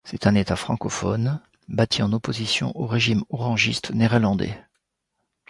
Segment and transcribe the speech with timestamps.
[0.03, 4.57] C'est un État francophone bâti en opposition au régime orangiste néerlandais.